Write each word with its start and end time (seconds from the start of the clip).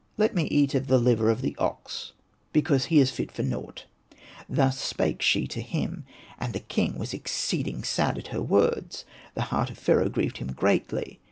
Let 0.17 0.33
me 0.33 0.45
eat 0.45 0.73
of 0.73 0.87
the 0.87 0.97
hver 0.99 1.31
of 1.31 1.43
the 1.43 1.55
ox, 1.59 2.13
because 2.51 2.85
he 2.85 2.97
is 2.97 3.11
fit 3.11 3.31
for 3.31 3.43
nought:" 3.43 3.85
thus 4.49 4.79
spake 4.79 5.21
she 5.21 5.45
to 5.49 5.61
him. 5.61 6.05
And 6.39 6.53
the 6.53 6.59
king 6.59 6.97
was 6.97 7.13
exceeding 7.13 7.83
sad 7.83 8.17
at 8.17 8.29
her 8.29 8.41
words, 8.41 9.05
the 9.35 9.43
heart 9.53 9.69
of 9.69 9.77
Pharaoh 9.77 10.09
grieved 10.09 10.37
him 10.39 10.53
greatly. 10.53 11.19